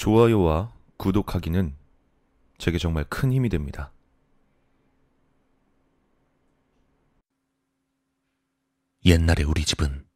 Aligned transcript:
좋아요와 0.00 0.72
구독하기는 0.96 1.76
제게 2.56 2.78
정말 2.78 3.04
큰 3.04 3.34
힘이 3.34 3.50
됩니다. 3.50 3.92
옛날에 9.04 9.42
우리 9.42 9.62
집은 9.62 10.06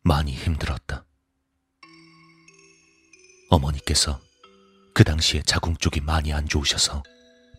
많이 0.00 0.32
힘들었다. 0.32 1.04
어머니께서 3.50 4.18
그 4.94 5.04
당시에 5.04 5.42
자궁 5.42 5.76
쪽이 5.76 6.00
많이 6.00 6.32
안 6.32 6.48
좋으셔서 6.48 7.02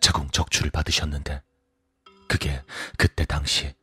자궁 0.02 0.32
적출을 0.32 0.71
받으셨는데 0.71 1.44
그게 2.28 2.59
그때 2.98 3.23
당시 3.23 3.75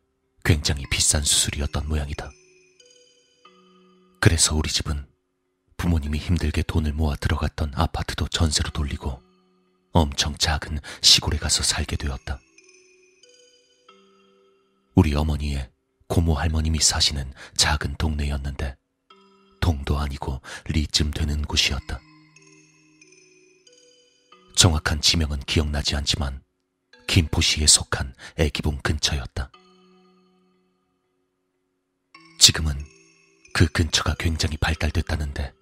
굉장히 0.45 0.83
비싼 0.91 1.23
수술이었던 1.23 1.87
모양이다. 1.87 2.29
그래서 4.19 4.57
우리 4.57 4.69
집은 4.69 5.14
부모님이 5.85 6.17
힘들게 6.17 6.63
돈을 6.63 6.95
모아 6.95 7.15
들어갔던 7.17 7.73
아파트도 7.75 8.29
전세로 8.29 8.71
돌리고 8.71 9.21
엄청 9.93 10.35
작은 10.39 10.79
시골에 11.03 11.37
가서 11.37 11.63
살게 11.63 11.97
되었다. 11.97 12.41
우리 14.95 15.15
어머니의 15.15 15.71
고모 16.09 16.33
할머님이 16.33 16.81
사시는 16.81 17.31
작은 17.59 17.97
동네였는데 17.99 18.77
동도 19.61 19.99
아니고 19.99 20.41
리쯤 20.69 21.11
되는 21.11 21.43
곳이었다. 21.43 22.01
정확한 24.57 25.03
지명은 25.03 25.41
기억나지 25.41 25.97
않지만 25.97 26.43
김포시에 27.07 27.67
속한 27.67 28.15
애기봉 28.39 28.79
근처였다. 28.79 29.51
지금은 32.39 32.75
그 33.53 33.67
근처가 33.67 34.15
굉장히 34.19 34.57
발달됐다는데 34.57 35.53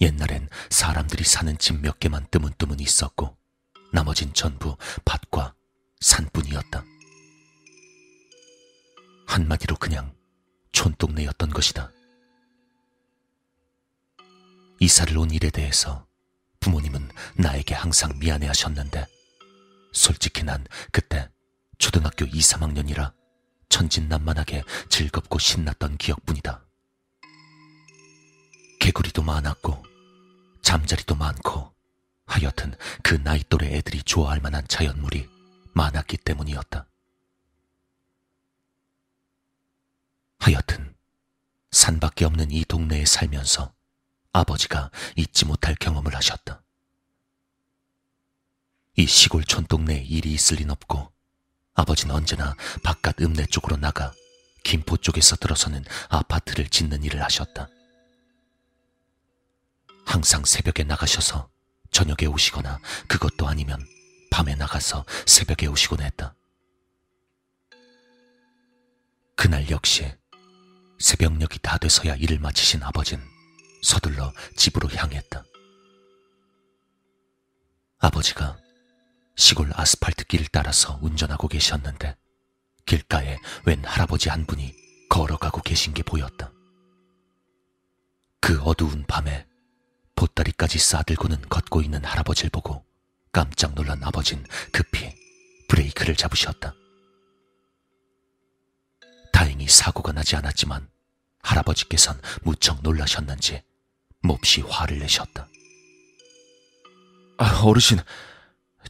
옛날엔 0.00 0.48
사람들이 0.70 1.24
사는 1.24 1.56
집 1.58 1.74
몇 1.80 2.00
개만 2.00 2.26
뜨문뜨문 2.30 2.80
있었고 2.80 3.36
나머진 3.92 4.32
전부 4.34 4.76
밭과 5.04 5.54
산뿐이었다. 6.00 6.84
한마디로 9.26 9.76
그냥 9.76 10.14
촌동네였던 10.72 11.50
것이다. 11.50 11.90
이사를 14.80 15.16
온 15.16 15.30
일에 15.30 15.50
대해서 15.50 16.06
부모님은 16.60 17.10
나에게 17.36 17.74
항상 17.74 18.18
미안해 18.18 18.46
하셨는데 18.48 19.06
솔직히 19.92 20.42
난 20.42 20.64
그때 20.90 21.28
초등학교 21.78 22.24
2, 22.24 22.30
3학년이라 22.32 23.12
천진난만하게 23.68 24.64
즐겁고 24.88 25.38
신났던 25.38 25.96
기억뿐이다. 25.98 26.64
개구리도 28.82 29.22
많았고 29.22 29.80
잠자리도 30.62 31.14
많고 31.14 31.72
하여튼 32.26 32.74
그 33.04 33.14
나이 33.22 33.40
또래 33.48 33.76
애들이 33.76 34.02
좋아할 34.02 34.40
만한 34.40 34.66
자연물이 34.66 35.28
많았기 35.72 36.16
때문이었다. 36.16 36.84
하여튼 40.40 40.96
산밖에 41.70 42.24
없는 42.24 42.50
이 42.50 42.64
동네에 42.64 43.04
살면서 43.06 43.72
아버지가 44.32 44.90
잊지 45.14 45.44
못할 45.44 45.76
경험을 45.76 46.16
하셨다. 46.16 46.60
이 48.96 49.06
시골 49.06 49.44
촌동네에 49.44 49.98
일이 50.02 50.32
있을 50.32 50.56
린 50.56 50.70
없고 50.70 51.12
아버지는 51.74 52.16
언제나 52.16 52.56
바깥 52.82 53.20
읍내 53.20 53.46
쪽으로 53.46 53.76
나가 53.76 54.12
김포 54.64 54.96
쪽에서 54.96 55.36
들어서는 55.36 55.84
아파트를 56.08 56.68
짓는 56.68 57.04
일을 57.04 57.22
하셨다. 57.22 57.68
항상 60.04 60.44
새벽에 60.44 60.84
나가셔서 60.84 61.48
저녁에 61.90 62.26
오시거나 62.26 62.78
그것도 63.08 63.46
아니면 63.46 63.84
밤에 64.30 64.54
나가서 64.54 65.04
새벽에 65.26 65.66
오시곤 65.66 66.00
했다. 66.00 66.34
그날 69.36 69.68
역시 69.70 70.10
새벽녘이 70.98 71.58
다 71.62 71.78
돼서야 71.78 72.14
일을 72.16 72.38
마치신 72.38 72.82
아버진 72.82 73.20
서둘러 73.82 74.32
집으로 74.56 74.88
향했다. 74.88 75.44
아버지가 77.98 78.56
시골 79.36 79.70
아스팔트 79.74 80.24
길을 80.24 80.46
따라서 80.52 80.98
운전하고 81.02 81.48
계셨는데 81.48 82.16
길가에 82.86 83.38
웬 83.64 83.84
할아버지 83.84 84.28
한 84.28 84.46
분이 84.46 84.74
걸어가고 85.08 85.62
계신 85.62 85.92
게 85.94 86.02
보였다. 86.02 86.52
그 88.40 88.60
어두운 88.62 89.04
밤에 89.06 89.46
보따리까지 90.22 90.78
싸들고는 90.78 91.48
걷고 91.48 91.82
있는 91.82 92.04
할아버지를 92.04 92.50
보고 92.50 92.84
깜짝 93.32 93.74
놀란 93.74 94.02
아버진 94.04 94.46
급히 94.70 95.12
브레이크를 95.68 96.14
잡으셨다. 96.14 96.74
다행히 99.32 99.66
사고가 99.66 100.12
나지 100.12 100.36
않았지만 100.36 100.88
할아버지께선 101.42 102.20
무척 102.42 102.82
놀라셨는지 102.82 103.62
몹시 104.20 104.60
화를 104.60 105.00
내셨다. 105.00 105.48
아, 107.38 107.62
어르신, 107.64 107.98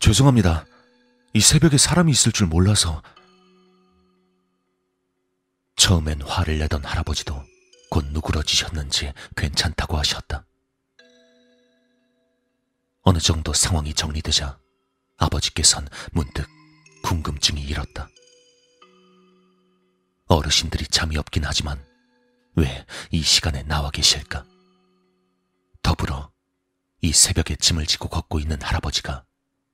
죄송합니다. 0.00 0.66
이 1.32 1.41
새벽에 1.41 1.78
사람이 1.78 2.12
있을 2.12 2.32
줄 2.32 2.47
몰라서. 2.47 3.03
처음엔 5.76 6.20
화를 6.20 6.59
내던 6.59 6.84
할아버지도 6.84 7.43
곧 7.88 8.04
누그러지셨는지 8.10 9.14
괜찮다고 9.34 9.97
하셨다. 9.97 10.44
어느 13.03 13.19
정도 13.19 13.53
상황이 13.53 13.93
정리되자 13.95 14.59
아버지께선 15.19 15.89
문득 16.13 16.49
궁금증이 17.03 17.61
일었다. 17.63 18.09
어르신들이 20.27 20.87
잠이 20.87 21.17
없긴 21.17 21.45
하지만 21.45 21.85
왜 22.55 22.87
이 23.11 23.23
시간에 23.23 23.62
나와 23.65 23.91
계실까? 23.91 24.45
더불어 25.83 26.33
이 27.03 27.12
새벽에 27.12 27.57
짐을 27.57 27.87
지고 27.87 28.09
걷고 28.09 28.39
있는 28.39 28.61
할아버지가 28.62 29.25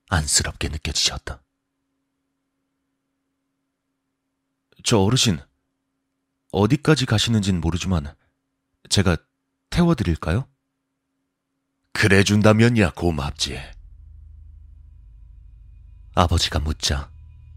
안쓰럽게 0.08 0.68
느껴지셨다. 0.68 1.40
저 4.82 4.98
어르신, 4.98 5.38
어디까지 6.50 7.06
가시는진 7.06 7.60
모르지만 7.60 8.12
제가 8.88 9.16
태워드릴까요? 9.70 10.48
그래 12.00 12.22
준다면야 12.22 12.90
고맙지. 12.90 13.60
아버지가 16.14 16.60
묻자 16.60 17.10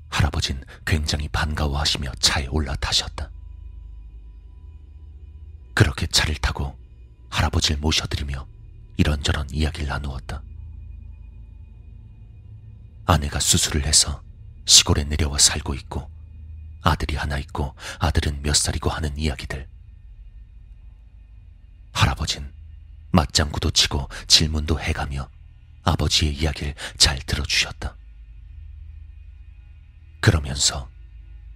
할아버진 0.10 0.64
굉장히 0.84 1.28
반가워하시며 1.28 2.14
차에 2.20 2.48
올라타셨다. 2.48 3.30
그렇게 5.76 6.08
차를 6.08 6.34
타고 6.38 6.76
할아버지를 7.30 7.80
모셔드리며 7.82 8.48
이런저런 8.98 9.48
이야기를 9.52 9.88
나누었다. 9.88 10.42
아내가 13.06 13.40
수술을 13.40 13.86
해서 13.86 14.24
시골에 14.66 15.04
내려와 15.04 15.38
살고 15.38 15.76
있고 15.76 16.10
아들이 16.82 17.16
하나 17.16 17.38
있고 17.38 17.76
아들은 18.00 18.42
몇 18.42 18.56
살이고 18.56 18.90
하는 18.90 19.16
이야기들. 19.16 19.70
할아버진 21.92 22.52
맞장구도 23.12 23.72
치고 23.72 24.10
질문도 24.28 24.80
해가며 24.80 25.30
아버지의 25.84 26.34
이야기를 26.36 26.76
잘 26.98 27.20
들어주셨다. 27.20 27.96
그러면서 30.20 30.90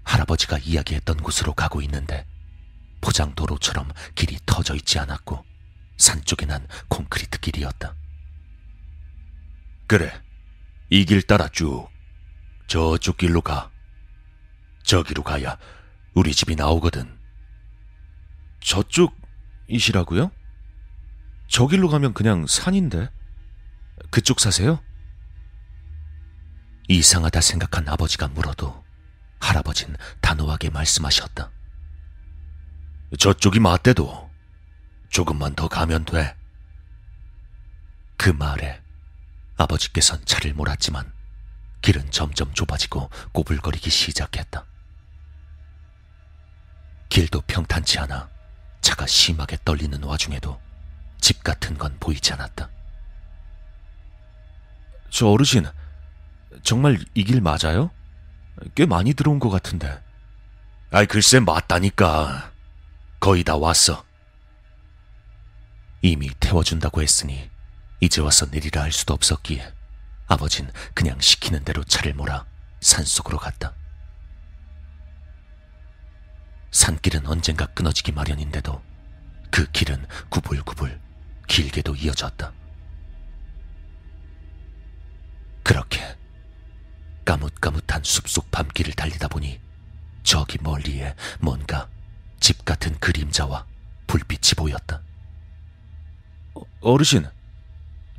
할아버지가 0.04 0.58
이야기했던 0.60 1.18
곳으로 1.18 1.54
가고 1.54 1.82
있는데 1.84 2.26
포장도로처럼 3.02 3.90
길이 4.16 4.38
터져 4.46 4.76
있지 4.76 4.98
않았고 5.00 5.46
산 5.98 6.24
쪽에 6.26 6.46
난 6.46 6.68
콘크리트 6.90 7.40
길이었다. 7.40 7.96
그래, 9.88 10.12
이 10.90 11.06
길 11.06 11.22
따라 11.22 11.48
쭉 11.50 11.88
저쪽 12.68 13.18
길로 13.18 13.42
가. 13.42 13.72
저기로 14.84 15.24
가야 15.24 15.58
우리 16.14 16.34
집이 16.34 16.56
나오거든. 16.56 17.18
저쪽이시라고요? 18.62 20.32
저길로 21.48 21.90
가면 21.90 22.14
그냥 22.14 22.46
산인데. 22.48 23.10
그쪽 24.12 24.40
사세요? 24.40 24.82
이상하다 26.88 27.42
생각한 27.42 27.88
아버지가 27.90 28.28
물어도 28.28 28.84
할아버진 29.40 29.96
단호하게 30.22 30.70
말씀하셨다. 30.70 31.52
저쪽이 33.18 33.60
맞대도 33.60 34.30
조금만 35.10 35.56
더 35.56 35.68
가면 35.68 36.06
돼. 36.06 36.36
그 38.18 38.30
말에 38.30 38.82
아버지께선 39.58 40.26
차를 40.26 40.54
몰았지만 40.54 41.12
길은 41.82 42.12
점점 42.12 42.54
좁아지고 42.54 43.10
꼬불거리기 43.32 43.90
시작했다. 43.90 44.66
길도 47.10 47.42
평탄치 47.42 48.00
않아 48.00 48.30
차가 48.82 49.06
심하게 49.08 49.58
떨리는 49.64 50.04
와중에도 50.04 50.60
집 51.26 51.44
같은 51.44 51.76
건 51.80 51.98
보이지 52.00 52.34
않았다. 52.34 52.70
저 55.10 55.28
어르신, 55.28 55.66
정말 56.62 57.00
이 57.16 57.24
길 57.24 57.42
맞아요? 57.42 57.90
꽤 58.76 58.86
많이 58.86 59.16
들어온 59.16 59.40
것 59.40 59.50
같은데. 59.50 60.04
아이, 60.92 61.08
글쎄, 61.08 61.40
맞다니까. 61.40 62.52
거의 63.20 63.44
다 63.44 63.58
왔어. 63.58 64.06
이미 66.04 66.30
태워준다고 66.40 67.02
했으니 67.02 67.50
이제 68.02 68.22
와서 68.22 68.46
내리라 68.52 68.84
할 68.84 68.92
수도 68.92 69.16
없었기에 69.16 69.74
아버진 70.28 70.70
그냥 70.94 71.20
시키는 71.20 71.64
대로 71.64 71.84
차를 71.84 72.14
몰아 72.14 72.46
산속으로 72.82 73.40
갔다. 73.40 73.74
산길은 76.70 77.26
언젠가 77.26 77.66
끊어지기 77.66 78.12
마련인데도 78.12 78.80
그 79.50 79.66
길은 79.72 80.06
구불구불 80.30 81.04
길게도 81.48 81.96
이어졌다. 81.96 82.52
그렇게 85.64 86.16
까뭇까뭇한 87.26 88.04
숲속 88.04 88.52
밤길을 88.52 88.94
달리다 88.94 89.28
보니 89.28 89.60
저기 90.24 90.58
멀리에 90.62 91.16
뭔가 91.40 91.90
집 92.40 92.66
같은 92.66 92.98
그림자와 93.00 93.66
불빛이 94.08 94.54
보였다. 94.58 95.02
어, 96.54 96.62
어르신, 96.82 97.26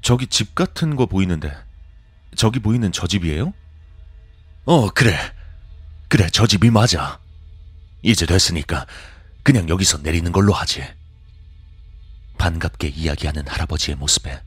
저기 0.03 0.27
집 0.27 0.55
같은 0.55 0.97
거 0.97 1.07
보이는데, 1.07 1.57
저기 2.37 2.59
보이는 2.59 2.91
저 2.93 3.07
집이에요? 3.07 3.53
어, 4.65 4.91
그래. 4.91 5.17
그래, 6.09 6.29
저 6.31 6.47
집이 6.47 6.71
맞아. 6.71 7.21
이제 8.03 8.27
됐으니까 8.27 8.87
그냥 9.43 9.69
여기서 9.69 9.99
내리는 9.99 10.31
걸로 10.33 10.53
하지. 10.53 10.85
반갑게 12.39 12.89
이야기하는 12.89 13.47
할아버지의 13.49 13.97
모습에 13.97 14.41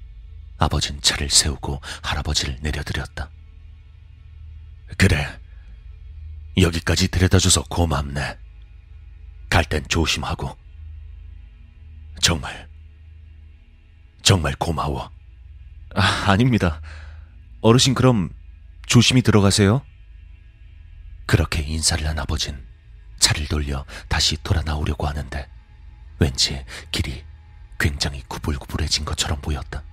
아버진 0.58 1.00
차를 1.02 1.30
세우고 1.30 1.82
할아버지를 2.04 2.58
내려드렸다. 2.62 3.30
그래. 4.98 5.40
여기까지 6.58 7.08
데려다줘서 7.08 7.64
고맙네. 7.70 8.38
갈 9.50 9.64
땐 9.66 9.84
조심하고. 9.88 10.58
정말, 12.22 12.68
정말 14.22 14.54
고마워. 14.60 15.10
아, 15.96 16.02
아닙니다. 16.32 16.82
어르신 17.62 17.94
그럼 17.94 18.30
조심히 18.86 19.22
들어가세요. 19.22 19.82
그렇게 21.26 21.62
인사를 21.62 22.06
한 22.08 22.20
아버진 22.20 22.58
차를 23.20 23.48
돌려 23.48 23.86
다시 24.08 24.38
돌아 24.44 24.62
나오려고 24.62 25.08
하는데 25.08 25.48
왠지 26.20 26.64
길이 26.92 27.24
굉장히 27.80 28.24
구불구불해진 28.28 29.06
것처럼 29.06 29.40
보였다. 29.42 29.84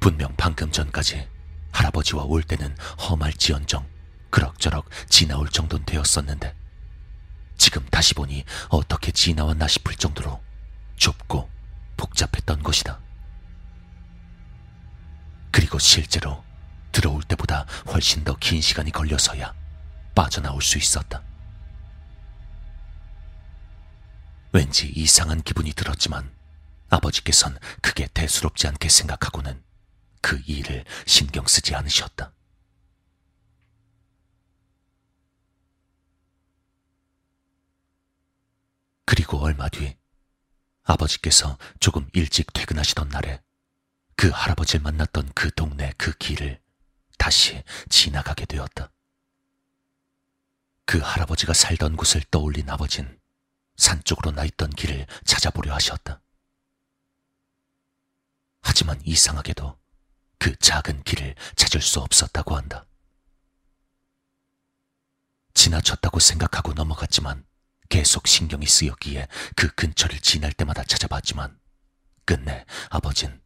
분명 0.00 0.34
방금 0.36 0.70
전까지 0.70 1.28
할아버지와 1.72 2.24
올 2.24 2.42
때는 2.42 2.76
험할지언정 2.98 3.86
그럭저럭 4.30 4.88
지나올 5.08 5.48
정도는 5.48 5.84
되었었는데 5.84 6.54
지금 7.56 7.84
다시 7.90 8.14
보니 8.14 8.44
어떻게 8.68 9.12
지나왔나 9.12 9.68
싶을 9.68 9.94
정도로 9.96 10.40
좁고 10.96 11.48
복잡했던 11.96 12.62
것이다. 12.62 13.00
그리고 15.50 15.78
실제로 15.78 16.42
들어올 16.92 17.22
때보다 17.22 17.66
훨씬 17.92 18.24
더 18.24 18.34
긴 18.36 18.60
시간이 18.60 18.90
걸려서야 18.90 19.54
빠져나올 20.14 20.62
수 20.62 20.78
있었다. 20.78 21.22
왠지 24.52 24.86
이상한 24.88 25.42
기분이 25.42 25.72
들었지만 25.72 26.30
아버지께선 26.90 27.58
그게 27.80 28.06
대수롭지 28.12 28.68
않게 28.68 28.88
생각하고는 28.90 29.62
그 30.20 30.40
일을 30.46 30.84
신경 31.06 31.46
쓰지 31.46 31.74
않으셨다. 31.74 32.32
그리고 39.06 39.38
얼마 39.38 39.68
뒤 39.68 39.96
아버지께서 40.84 41.58
조금 41.80 42.08
일찍 42.12 42.52
퇴근하시던 42.52 43.08
날에 43.08 43.42
그 44.16 44.28
할아버지를 44.28 44.82
만났던 44.82 45.32
그 45.34 45.50
동네 45.54 45.92
그 45.96 46.12
길을 46.12 46.60
다시 47.18 47.62
지나가게 47.88 48.44
되었다. 48.44 48.90
그 50.84 50.98
할아버지가 50.98 51.54
살던 51.54 51.96
곳을 51.96 52.22
떠올린 52.30 52.68
아버진 52.68 53.21
산 53.76 54.02
쪽으로 54.04 54.30
나 54.32 54.44
있던 54.44 54.70
길을 54.70 55.06
찾아보려 55.24 55.74
하셨다. 55.74 56.20
하지만 58.62 59.00
이상하게도 59.04 59.78
그 60.38 60.56
작은 60.56 61.02
길을 61.02 61.34
찾을 61.56 61.80
수 61.80 62.00
없었다고 62.00 62.56
한다. 62.56 62.86
지나쳤다고 65.54 66.18
생각하고 66.18 66.72
넘어갔지만 66.72 67.44
계속 67.88 68.26
신경이 68.26 68.66
쓰였기에 68.66 69.28
그 69.54 69.68
근처를 69.74 70.18
지날 70.20 70.52
때마다 70.52 70.82
찾아봤지만 70.82 71.60
끝내 72.24 72.64
아버진 72.88 73.40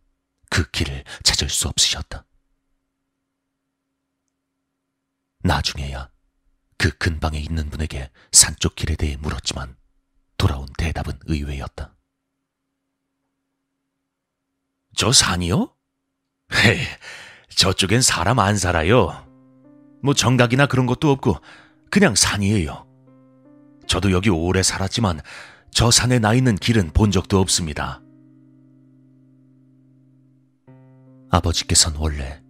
그 0.48 0.70
길을 0.70 1.04
찾을 1.24 1.48
수 1.50 1.68
없으셨다. 1.68 2.24
나중에야 5.40 6.10
그 6.78 6.96
근방에 6.96 7.38
있는 7.38 7.70
분에게 7.70 8.10
산쪽 8.32 8.76
길에 8.76 8.96
대해 8.96 9.16
물었지만 9.16 9.76
돌아온 10.36 10.66
대답은 10.78 11.14
의외였다. 11.26 11.94
저 14.94 15.12
산이요? 15.12 15.74
헤이, 16.54 16.78
저쪽엔 17.50 18.02
사람 18.02 18.38
안 18.38 18.56
살아요. 18.56 19.26
뭐 20.02 20.14
정각이나 20.14 20.66
그런 20.66 20.86
것도 20.86 21.10
없고 21.10 21.36
그냥 21.90 22.14
산이에요. 22.14 22.86
저도 23.86 24.12
여기 24.12 24.30
오래 24.30 24.62
살았지만 24.62 25.20
저 25.70 25.90
산에 25.90 26.18
나 26.18 26.34
있는 26.34 26.56
길은 26.56 26.92
본 26.92 27.10
적도 27.10 27.40
없습니다. 27.40 28.00
아버지께선 31.30 31.96
원래 31.96 32.42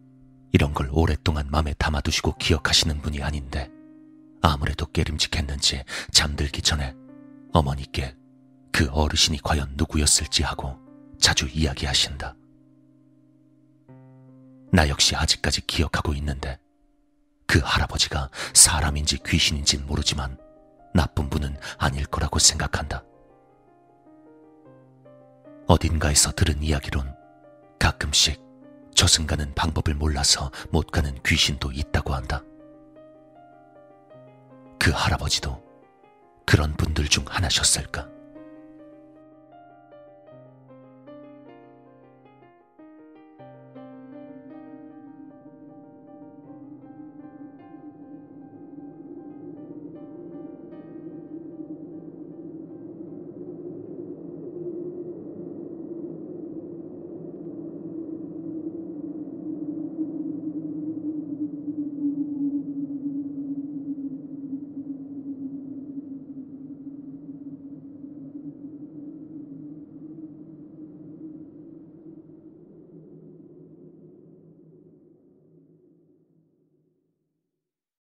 이런 0.53 0.73
걸 0.73 0.89
오랫동안 0.93 1.49
마음에 1.51 1.75
담아두시고 1.75 2.37
기억하시는 2.37 3.01
분이 3.03 3.23
아닌데 3.23 3.71
아무래도 4.41 4.87
깨림직했는지 4.87 5.83
잠들기 6.13 6.63
전에 6.63 6.95
어머니께 7.53 8.15
그 8.73 8.89
어르신이 8.91 9.39
과연 9.43 9.73
누구였을지 9.77 10.43
하고 10.43 10.77
자주 11.19 11.49
이야기하신다. 11.49 12.37
나 14.73 14.89
역시 14.89 15.17
아직까지 15.17 15.67
기억하고 15.67 16.13
있는데 16.15 16.59
그 17.47 17.61
할아버지가 17.63 18.31
사람인지 18.53 19.19
귀신인진 19.25 19.87
모르지만 19.87 20.37
나쁜 20.93 21.31
분은 21.31 21.57
아닐 21.79 22.05
거라고 22.07 22.39
생각한다. 22.39 23.03
어딘가에서 25.67 26.33
들은 26.33 26.63
이야기론 26.63 27.15
가끔씩 27.79 28.41
저승 28.95 29.27
가는 29.27 29.55
방법을 29.55 29.95
몰라서 29.95 30.51
못 30.71 30.91
가는 30.91 31.15
귀신도 31.25 31.73
있다고 31.73 32.15
한다. 32.15 32.43
그 34.79 34.91
할아버지도 34.91 35.66
그런 36.47 36.77
분들 36.77 37.09
중 37.09 37.25
하나셨을까? 37.29 38.16